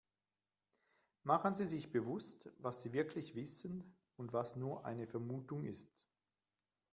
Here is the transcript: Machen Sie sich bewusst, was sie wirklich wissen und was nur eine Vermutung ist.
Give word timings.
Machen 1.21 1.53
Sie 1.53 1.67
sich 1.67 1.91
bewusst, 1.91 2.49
was 2.57 2.81
sie 2.81 2.91
wirklich 2.91 3.35
wissen 3.35 3.95
und 4.17 4.33
was 4.33 4.55
nur 4.55 4.83
eine 4.83 5.05
Vermutung 5.05 5.63
ist. 5.63 6.07